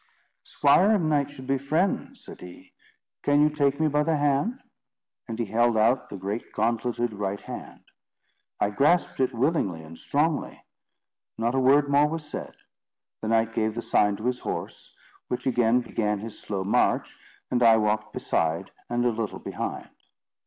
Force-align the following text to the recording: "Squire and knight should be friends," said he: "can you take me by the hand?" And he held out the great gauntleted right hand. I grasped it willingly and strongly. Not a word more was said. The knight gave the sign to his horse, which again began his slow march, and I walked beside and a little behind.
"Squire 0.43 0.95
and 0.95 1.09
knight 1.09 1.29
should 1.29 1.45
be 1.45 1.59
friends," 1.59 2.25
said 2.25 2.41
he: 2.41 2.73
"can 3.21 3.39
you 3.39 3.51
take 3.51 3.79
me 3.79 3.87
by 3.87 4.01
the 4.01 4.17
hand?" 4.17 4.59
And 5.27 5.37
he 5.37 5.45
held 5.45 5.77
out 5.77 6.09
the 6.09 6.17
great 6.17 6.51
gauntleted 6.53 7.13
right 7.13 7.39
hand. 7.41 7.83
I 8.59 8.71
grasped 8.71 9.19
it 9.19 9.31
willingly 9.31 9.83
and 9.83 9.95
strongly. 9.99 10.63
Not 11.37 11.53
a 11.53 11.59
word 11.59 11.87
more 11.87 12.07
was 12.07 12.27
said. 12.27 12.55
The 13.21 13.27
knight 13.27 13.53
gave 13.53 13.75
the 13.75 13.83
sign 13.83 14.15
to 14.15 14.25
his 14.25 14.39
horse, 14.39 14.91
which 15.27 15.45
again 15.45 15.81
began 15.81 16.17
his 16.17 16.39
slow 16.39 16.63
march, 16.63 17.15
and 17.51 17.61
I 17.61 17.77
walked 17.77 18.11
beside 18.11 18.71
and 18.89 19.05
a 19.05 19.09
little 19.09 19.37
behind. 19.37 19.91